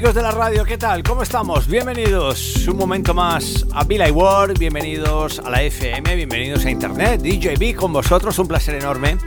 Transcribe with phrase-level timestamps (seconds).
[0.00, 1.02] Amigos de la radio, ¿qué tal?
[1.02, 1.66] ¿Cómo estamos?
[1.66, 7.76] Bienvenidos un momento más a Billy World, bienvenidos a la FM, bienvenidos a Internet, DJB
[7.76, 9.18] con vosotros, un placer enorme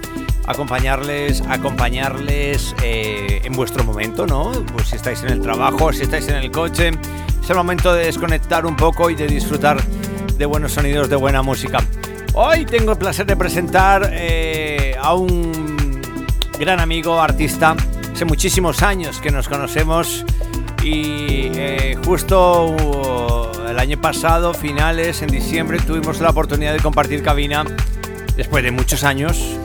[0.47, 4.51] acompañarles, acompañarles eh, en vuestro momento, ¿no?
[4.73, 8.05] Pues si estáis en el trabajo, si estáis en el coche, es el momento de
[8.05, 11.85] desconectar un poco y de disfrutar de buenos sonidos, de buena música.
[12.33, 16.01] Hoy tengo el placer de presentar eh, a un
[16.57, 17.75] gran amigo, artista,
[18.11, 20.25] hace muchísimos años que nos conocemos
[20.83, 27.23] y eh, justo uh, el año pasado, finales, en diciembre, tuvimos la oportunidad de compartir
[27.23, 27.63] cabina
[28.35, 29.57] después de muchos años.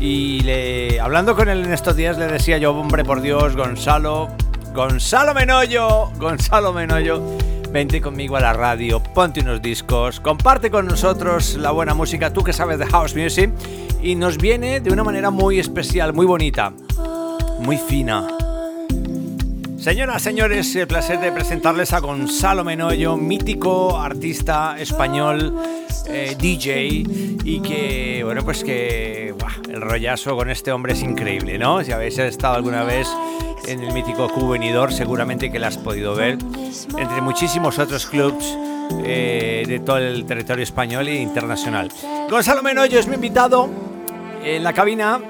[0.00, 4.28] Y le, hablando con él en estos días le decía yo, hombre, por Dios, Gonzalo,
[4.74, 7.22] Gonzalo Menoyo, Gonzalo Menoyo,
[7.72, 12.44] vente conmigo a la radio, ponte unos discos, comparte con nosotros la buena música, tú
[12.44, 13.50] que sabes de house music,
[14.02, 16.74] y nos viene de una manera muy especial, muy bonita,
[17.60, 18.43] muy fina.
[19.84, 25.54] Señoras, señores, el placer de presentarles a Gonzalo Menoyo, mítico artista español,
[26.06, 27.04] eh, DJ,
[27.44, 29.34] y que, bueno, pues que
[29.68, 31.84] el rollazo con este hombre es increíble, ¿no?
[31.84, 33.06] Si habéis estado alguna vez
[33.68, 36.38] en el mítico Cubo Venidor, seguramente que la has podido ver,
[36.96, 38.56] entre muchísimos otros clubs
[39.04, 41.92] eh, de todo el territorio español e internacional.
[42.30, 43.68] Gonzalo Menoyo es mi invitado
[44.42, 45.20] en la cabina.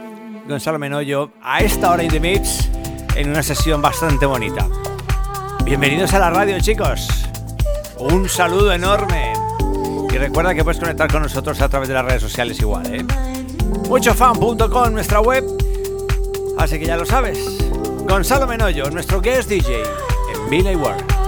[0.47, 2.71] Gonzalo Menoyo, a esta hora in the mix
[3.15, 4.69] en una sesión bastante bonita.
[5.65, 7.09] Bienvenidos a la radio, chicos.
[7.99, 9.33] Un saludo enorme.
[10.13, 13.05] Y recuerda que puedes conectar con nosotros a través de las redes sociales igual, ¿eh?
[13.89, 15.45] Muchofan.com, nuestra web.
[16.59, 17.39] Así que ya lo sabes.
[18.07, 21.24] Gonzalo Menoyo, nuestro guest DJ en Billy World.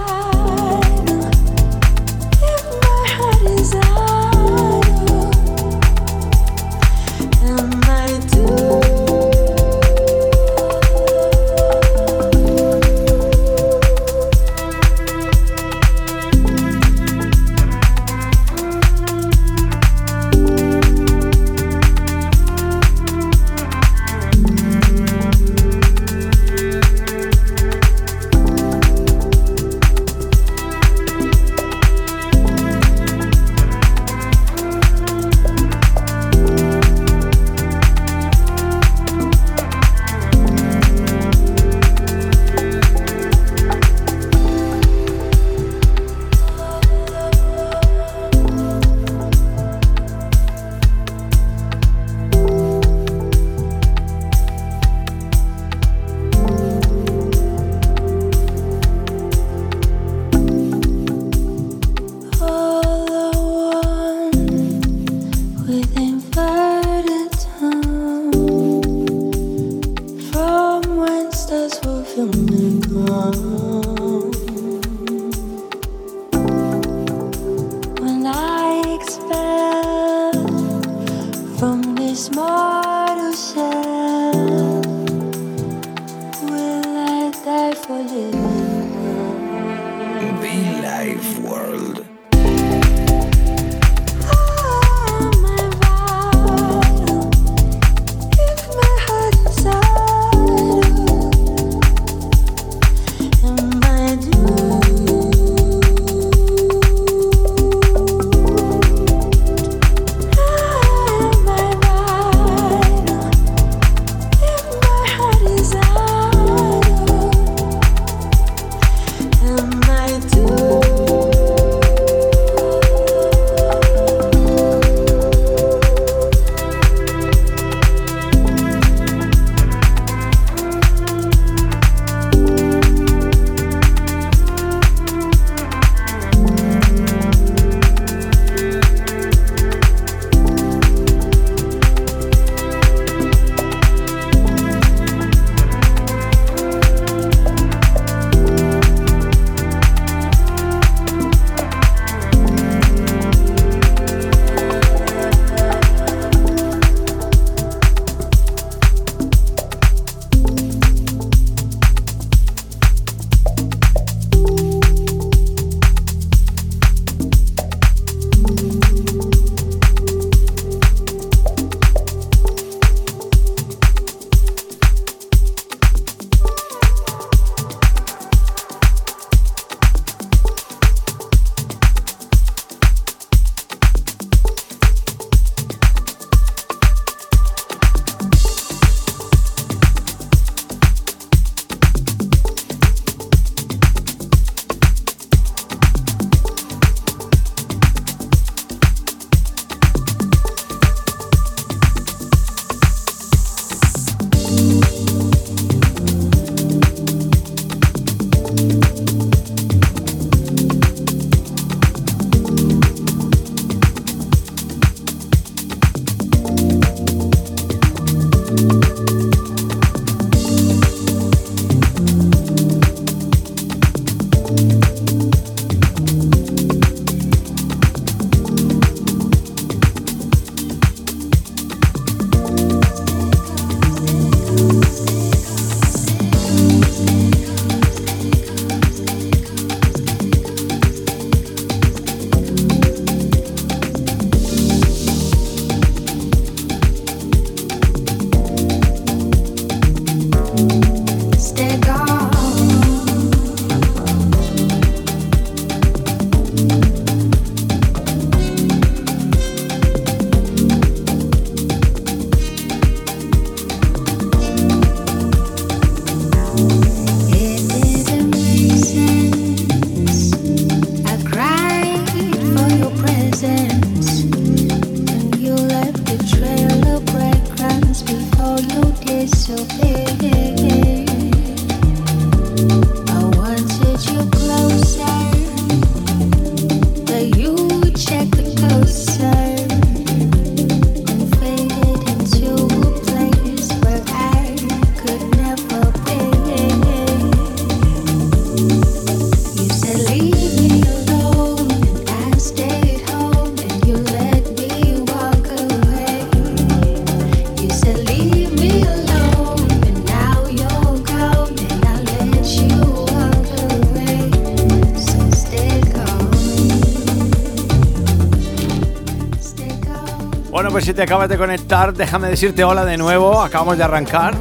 [320.97, 324.33] Te acabas de conectar, déjame decirte hola de nuevo, acabamos de arrancar.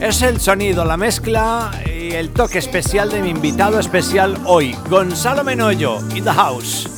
[0.00, 5.44] Es el sonido, la mezcla y el toque especial de mi invitado especial hoy, Gonzalo
[5.44, 6.89] Menoyo, in the house.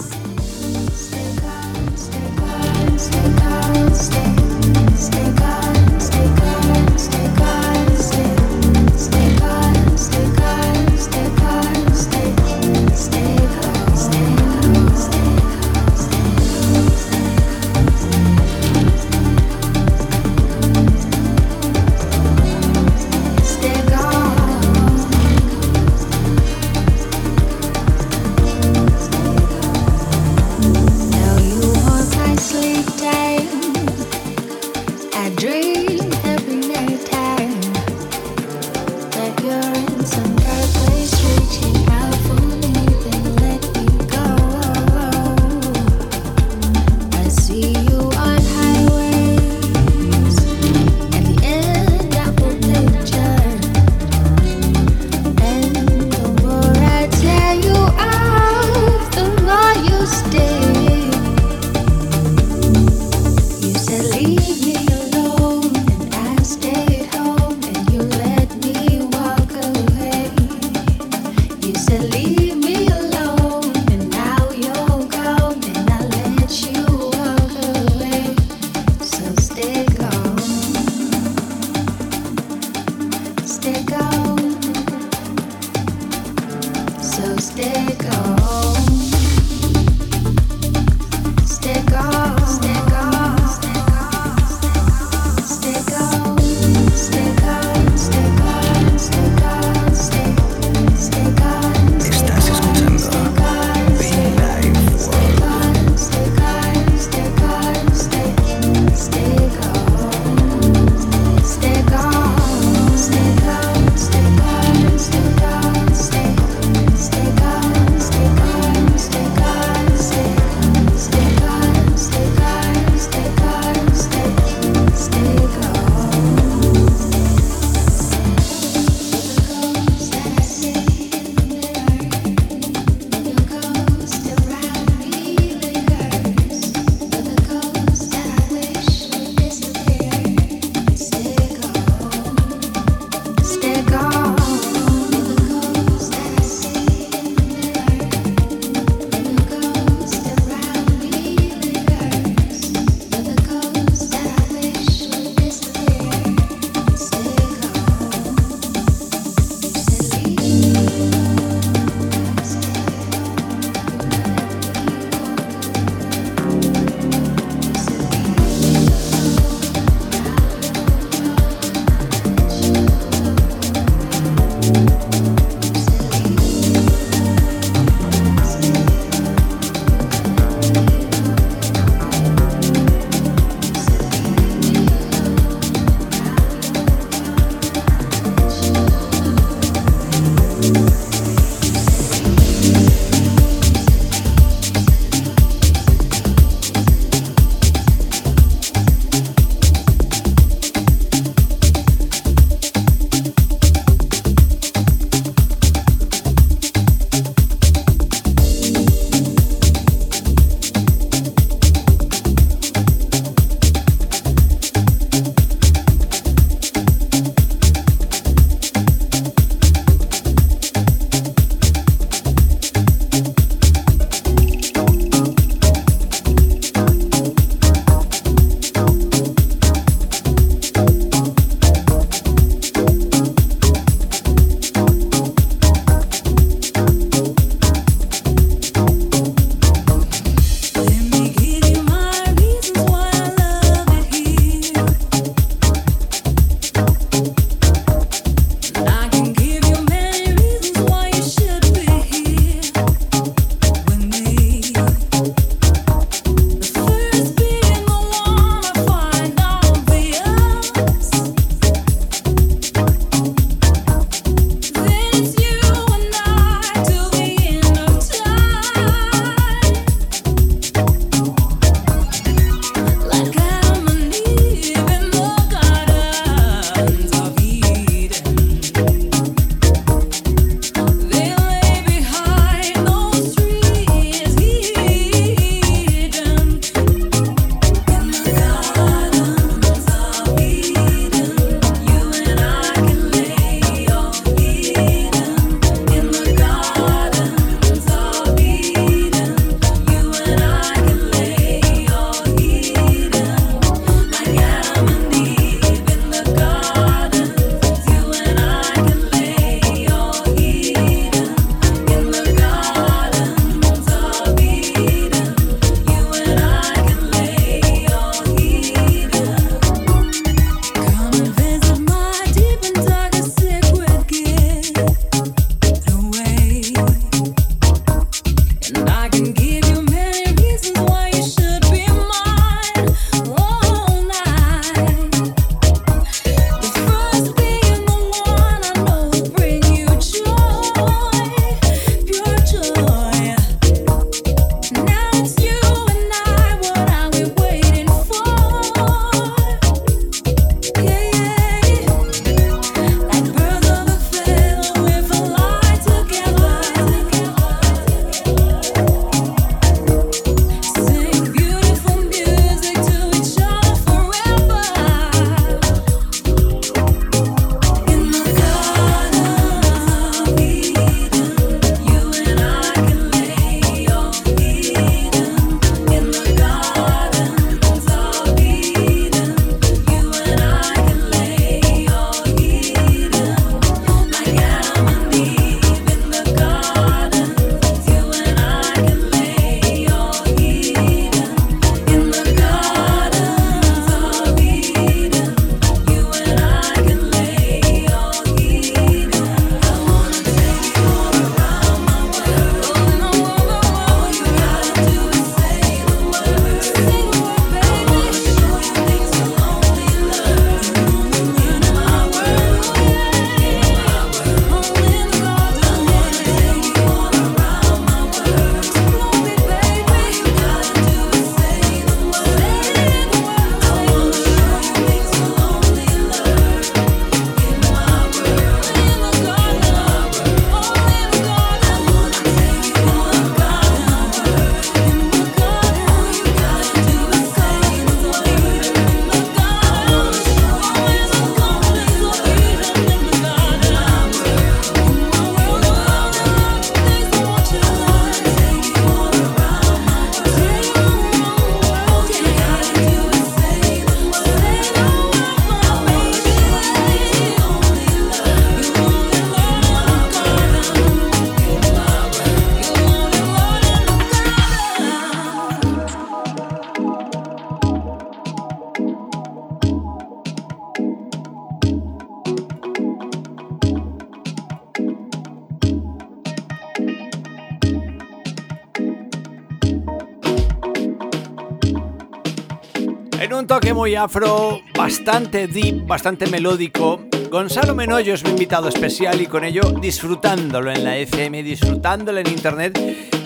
[483.53, 487.03] Toque muy afro, bastante deep, bastante melódico.
[487.31, 492.29] Gonzalo Menoyo es mi invitado especial y con ello disfrutándolo en la FM, disfrutándolo en
[492.29, 492.81] internet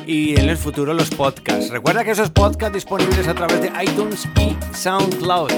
[0.05, 1.71] y en el futuro los podcasts.
[1.71, 5.53] Recuerda que esos podcasts disponibles a través de iTunes y SoundCloud.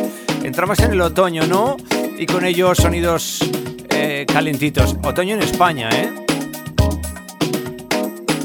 [0.45, 1.79] Entramos en el otoño, ¿no?
[2.19, 3.41] Y con ello sonidos
[3.89, 4.97] eh, calentitos.
[5.03, 6.13] Otoño en España, ¿eh?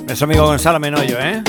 [0.06, 1.44] Nuestro amigo Gonzalo Menoyo, ¿eh?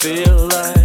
[0.00, 0.79] feel like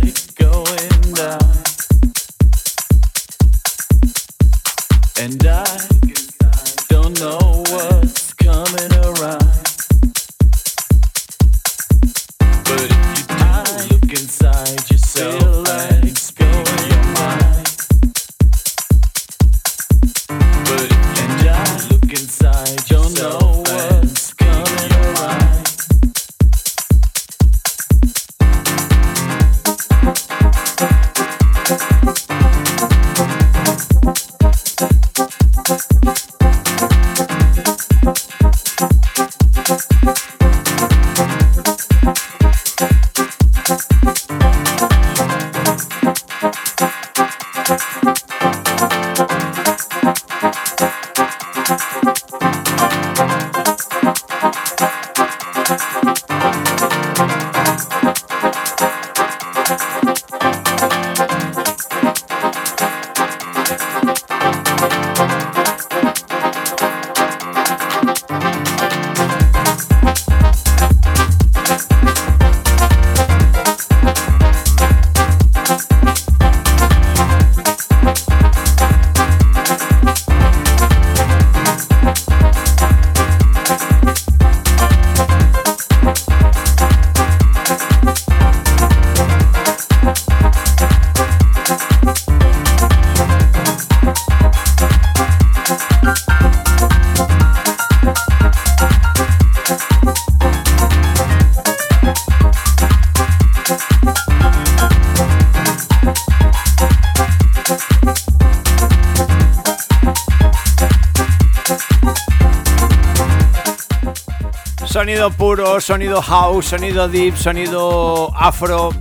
[114.96, 118.92] Sonido puro, sonido house, sonido deep, sonido afro.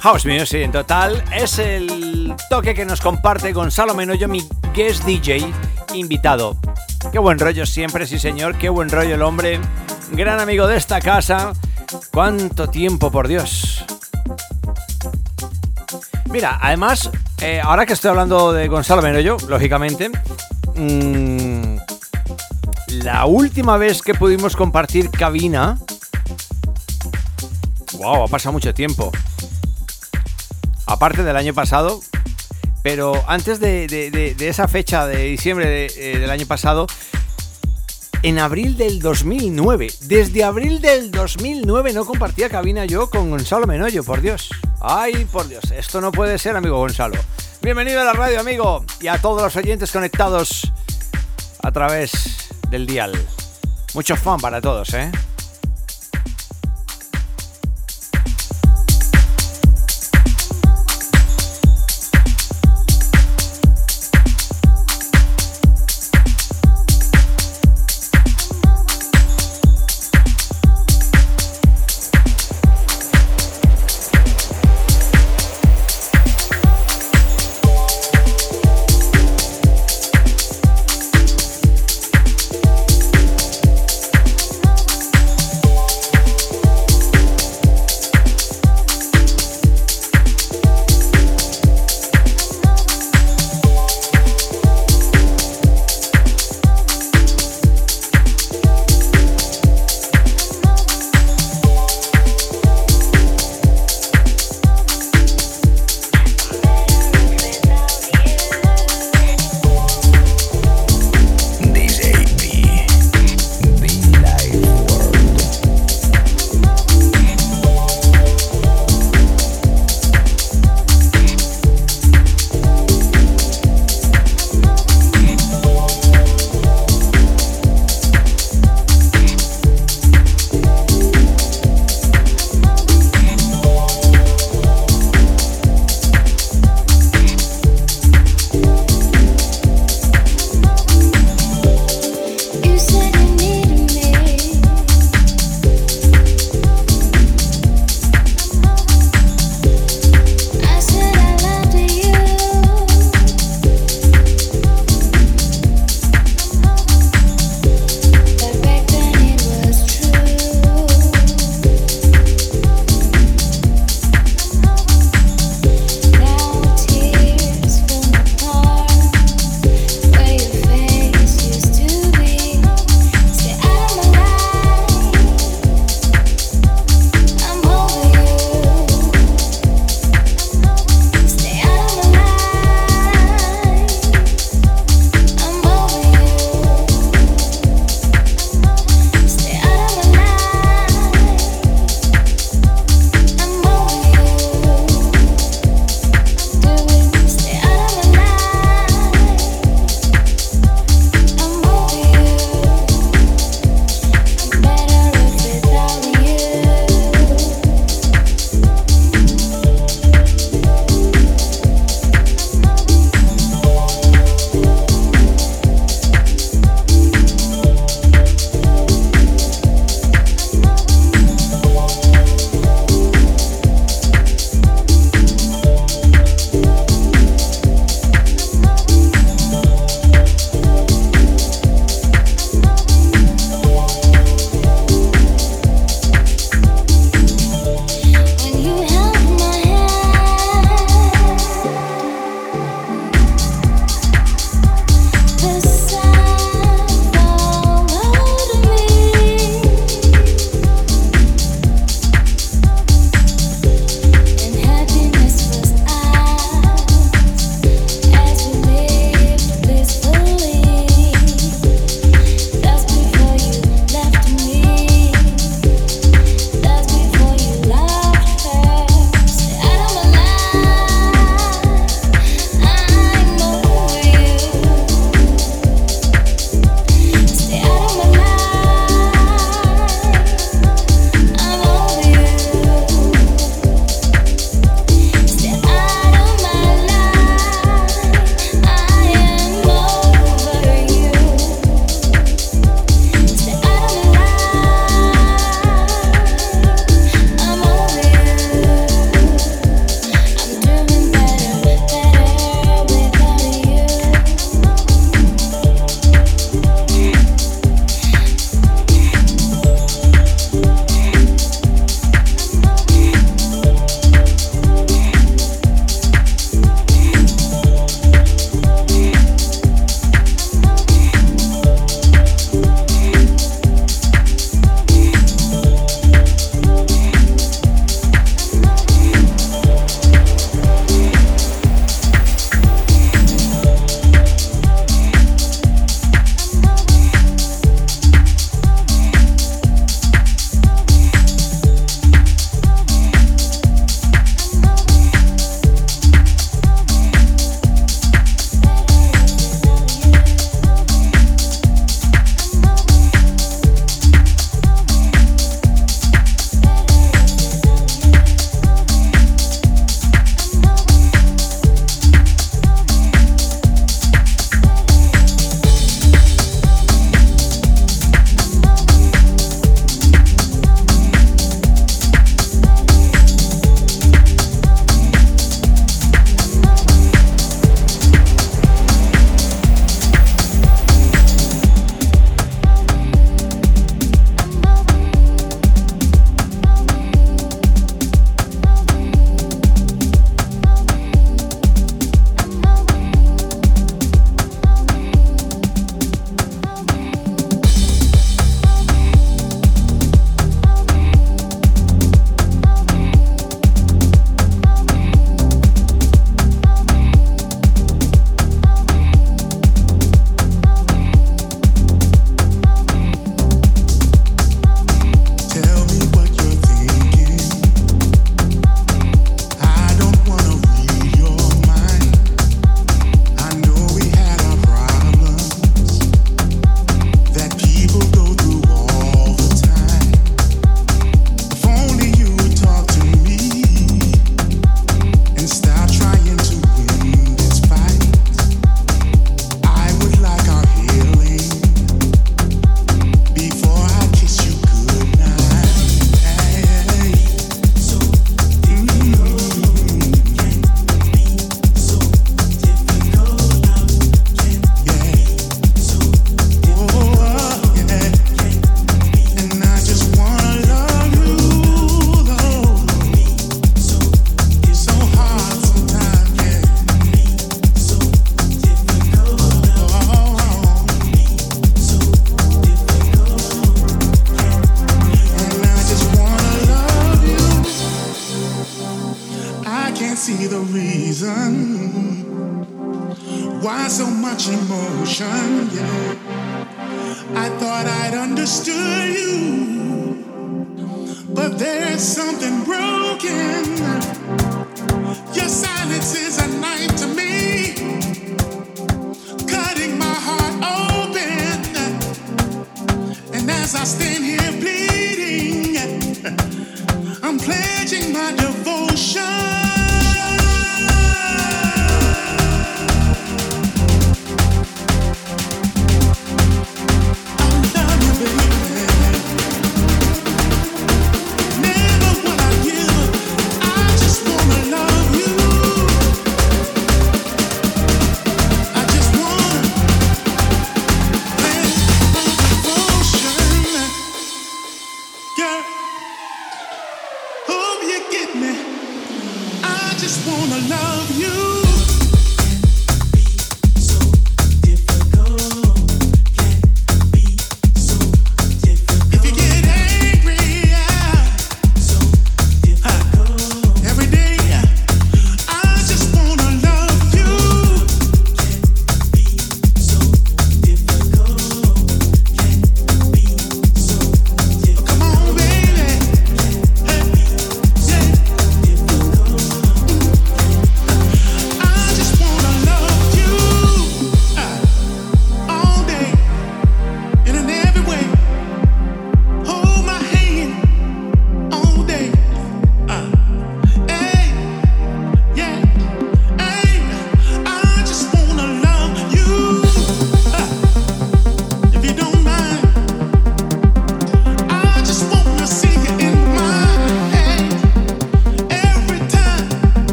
[0.00, 5.52] House music en total es el toque que nos comparte Gonzalo Menoyo, mi guest DJ
[5.92, 6.56] invitado.
[7.10, 9.58] Qué buen rollo siempre, sí señor, qué buen rollo el hombre.
[10.12, 11.52] Gran amigo de esta casa.
[12.12, 13.84] ¿Cuánto tiempo, por Dios?
[16.26, 20.12] Mira, además, eh, ahora que estoy hablando de Gonzalo Menoyo, lógicamente,
[20.76, 21.67] mmm,
[23.02, 25.78] la última vez que pudimos compartir cabina.
[27.92, 29.10] Wow, ha pasado mucho tiempo.
[30.86, 32.00] Aparte del año pasado.
[32.82, 36.86] Pero antes de, esa fecha de diciembre eh, del año pasado,
[38.22, 39.88] en abril del 2009.
[40.02, 44.50] Desde abril del 2009 no compartía cabina yo con Gonzalo Menoyo, por Dios.
[44.80, 47.18] Ay, por Dios, esto no puede ser, amigo Gonzalo.
[47.60, 50.72] Bienvenido a la radio, amigo, y a todos los oyentes conectados
[51.62, 53.12] a través del dial.
[53.94, 55.10] Mucho fan para todos, ¿eh?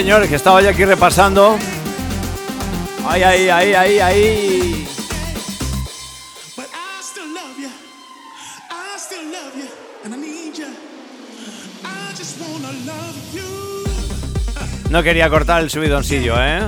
[0.00, 1.58] Señores, que estaba ya aquí repasando.
[3.06, 4.88] Ahí, ahí, ahí, ahí, ahí.
[14.88, 16.62] No quería cortar el subidoncillo, ¿eh?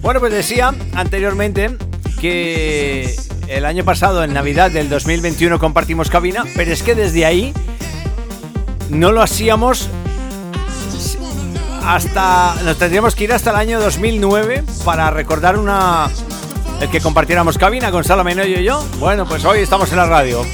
[0.00, 1.76] Bueno, pues decía anteriormente
[2.20, 3.16] que
[3.48, 7.52] el año pasado, en Navidad del 2021, compartimos cabina, pero es que desde ahí
[8.90, 9.90] no lo hacíamos
[11.94, 12.54] hasta.
[12.64, 16.08] Nos tendríamos que ir hasta el año 2009 para recordar una.
[16.80, 18.82] El que compartiéramos cabina, Gonzalo Menoyo y yo.
[18.98, 20.44] Bueno, pues hoy estamos en la radio.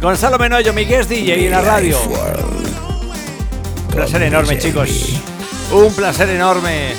[0.00, 1.96] Gonzalo Menoyo, mi guest DJ en la radio.
[3.86, 5.20] Un placer enorme, chicos.
[5.72, 6.92] Un placer enorme.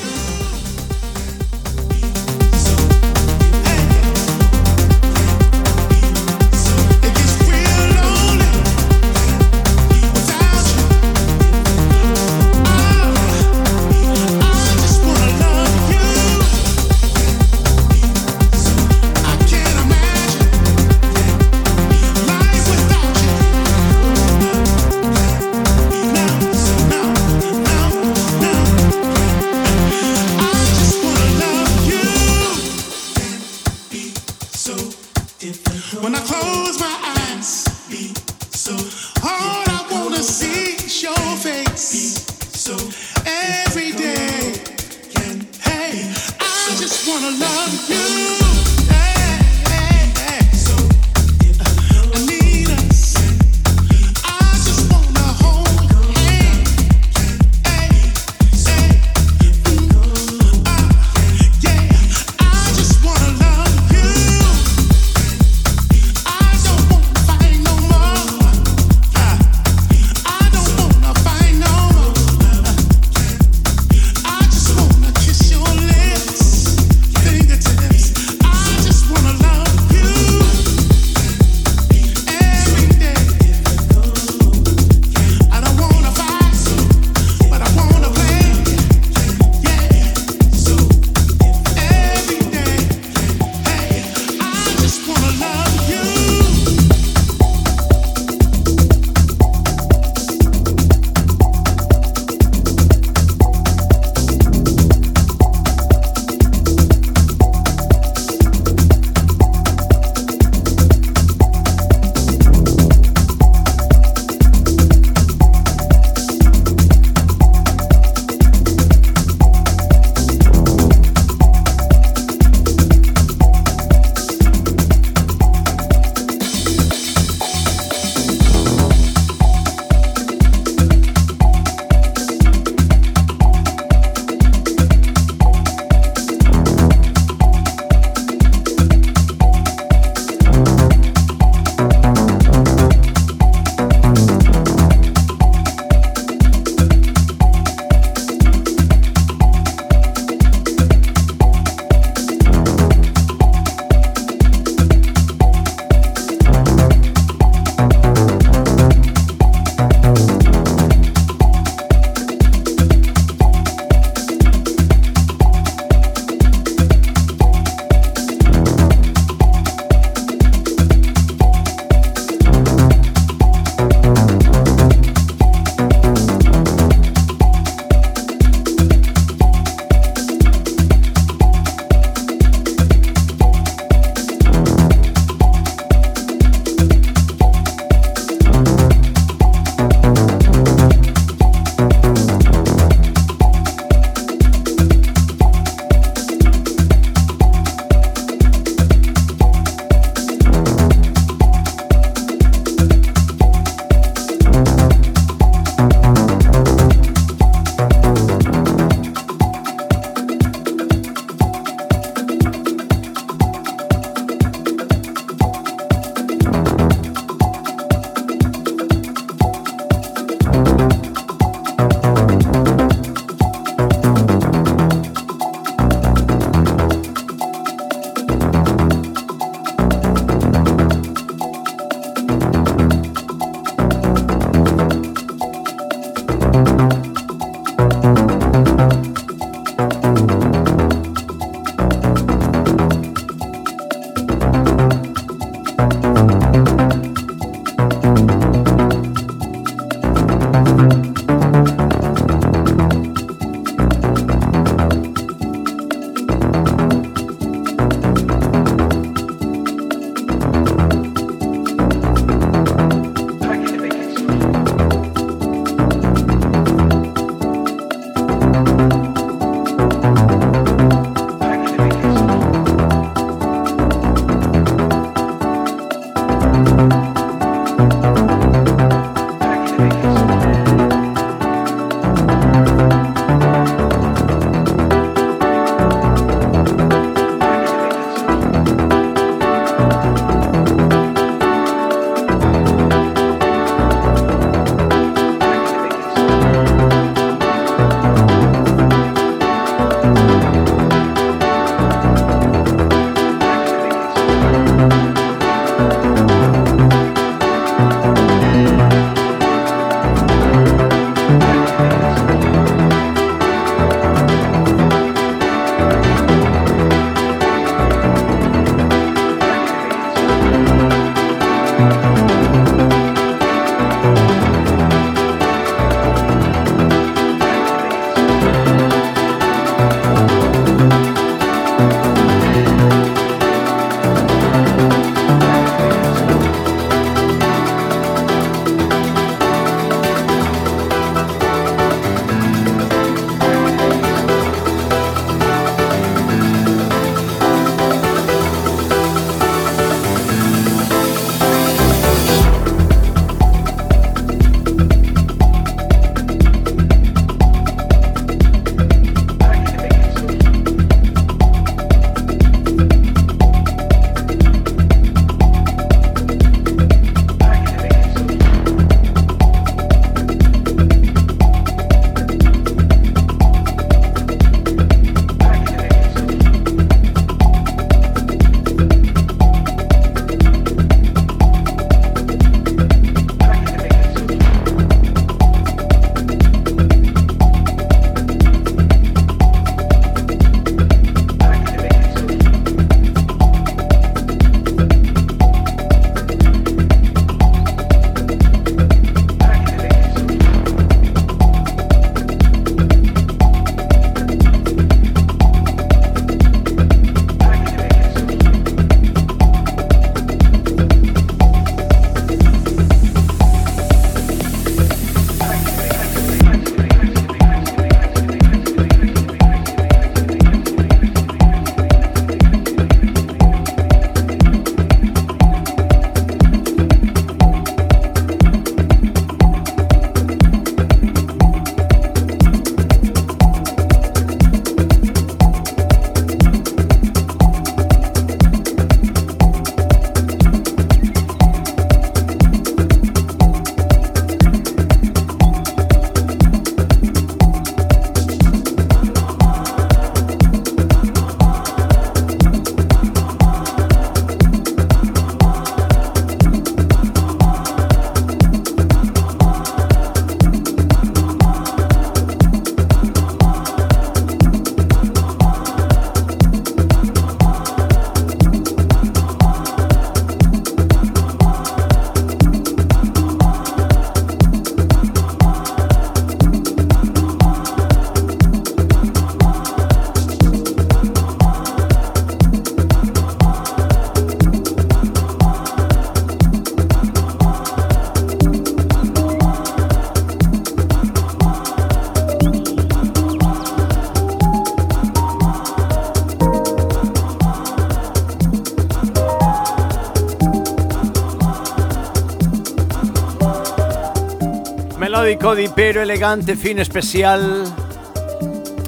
[505.45, 507.65] Cody pero elegante, fin especial.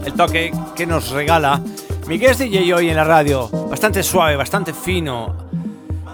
[0.04, 1.62] El toque que nos regala
[2.08, 3.48] mi guest DJ hoy en la radio.
[3.70, 5.36] Bastante suave, bastante fino.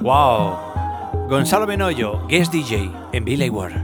[0.02, 1.30] ¡Wow!
[1.30, 3.83] Gonzalo Benoyo, guest DJ en Billy Ward.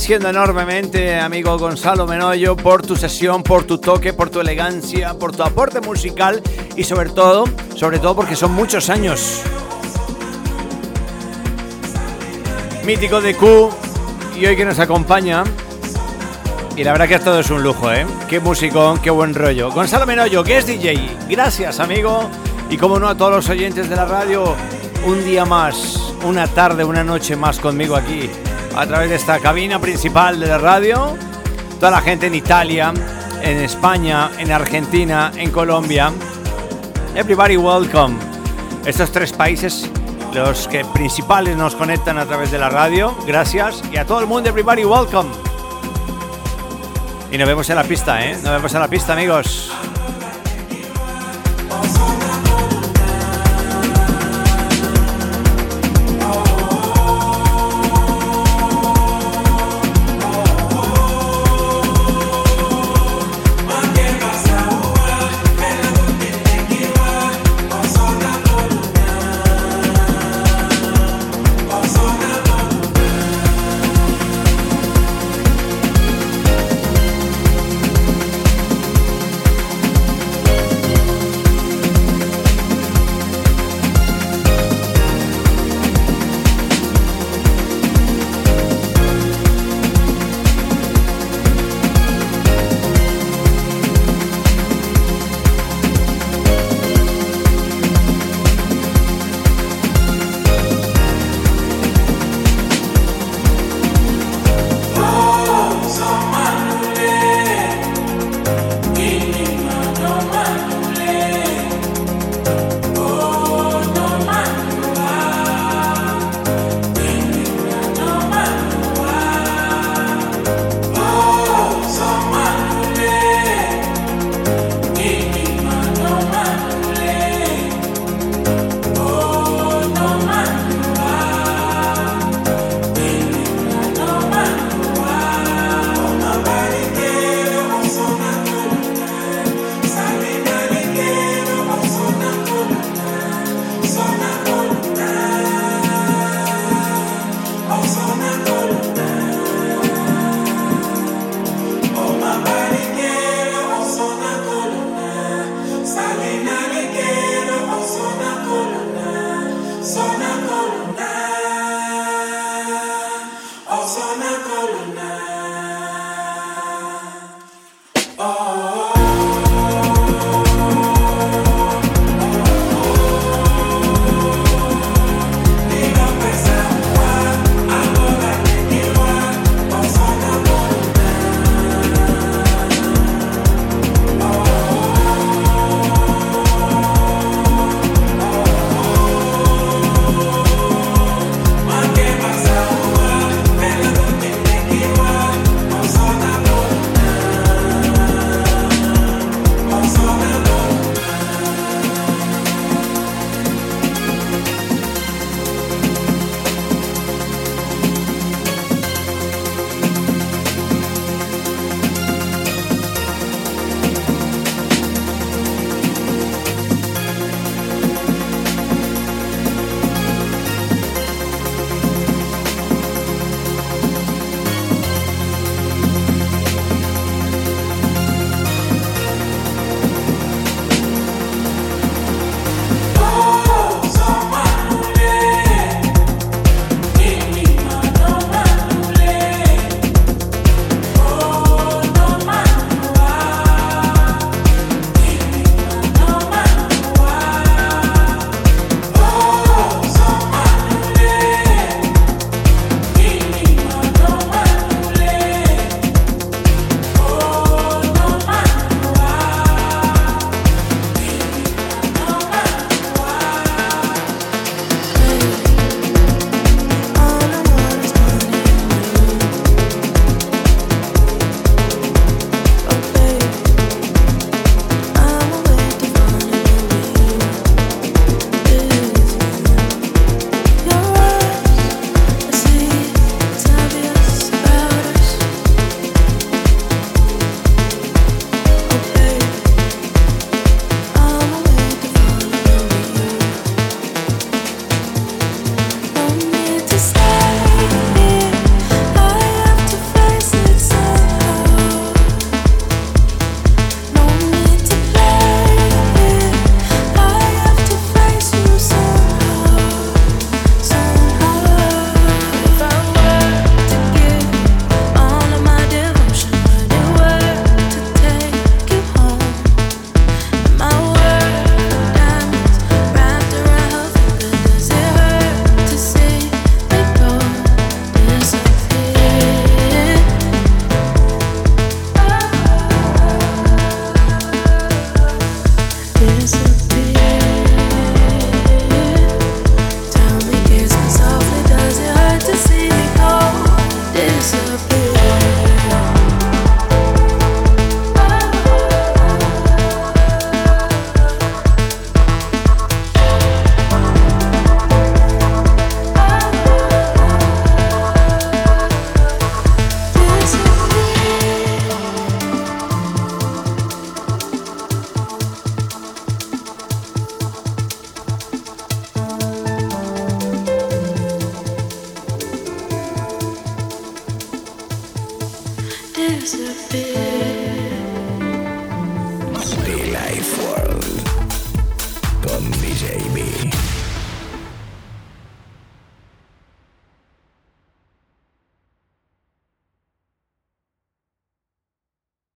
[0.00, 5.36] Agradeciendo enormemente, amigo Gonzalo Menoyo, por tu sesión, por tu toque, por tu elegancia, por
[5.36, 6.42] tu aporte musical
[6.74, 7.44] y sobre todo,
[7.76, 9.42] sobre todo porque son muchos años.
[12.82, 13.68] Mítico de Q
[14.40, 15.44] y hoy que nos acompaña.
[16.76, 18.06] Y la verdad que todo es un lujo, ¿eh?
[18.26, 19.70] Qué musicón, qué buen rollo.
[19.70, 21.18] Gonzalo Menoyo, que es DJ.
[21.28, 22.30] Gracias, amigo.
[22.70, 24.56] Y como no a todos los oyentes de la radio,
[25.04, 28.30] un día más, una tarde, una noche más conmigo aquí
[28.76, 31.16] a través de esta cabina principal de la radio.
[31.78, 32.92] Toda la gente en Italia,
[33.42, 36.12] en España, en Argentina, en Colombia.
[37.14, 38.16] Everybody welcome.
[38.84, 39.90] Estos tres países,
[40.32, 43.16] los que principales nos conectan a través de la radio.
[43.26, 43.82] Gracias.
[43.92, 45.30] Y a todo el mundo, everybody welcome.
[47.32, 48.34] Y nos vemos en la pista, ¿eh?
[48.34, 49.59] Nos vemos en la pista, amigos.